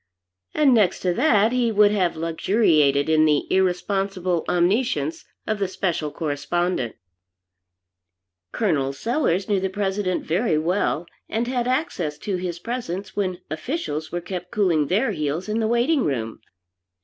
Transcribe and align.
And 0.55 0.73
next 0.73 1.01
to 1.01 1.13
that 1.13 1.51
he 1.51 1.71
would 1.71 1.91
have 1.91 2.15
luxuriated 2.15 3.07
in 3.07 3.25
the 3.25 3.45
irresponsible 3.53 4.43
omniscience 4.49 5.25
of 5.45 5.59
the 5.59 5.67
Special 5.67 6.09
Correspondent. 6.09 6.95
Col. 8.51 8.93
Sellers 8.93 9.47
knew 9.47 9.59
the 9.59 9.69
President 9.69 10.25
very 10.25 10.57
well, 10.57 11.05
and 11.29 11.47
had 11.47 11.67
access 11.67 12.17
to 12.17 12.37
his 12.37 12.57
presence 12.57 13.15
when 13.15 13.41
officials 13.51 14.11
were 14.11 14.21
kept 14.21 14.49
cooling 14.49 14.87
their 14.87 15.11
heels 15.11 15.47
in 15.47 15.59
the 15.59 15.67
Waiting 15.67 16.03
room. 16.03 16.39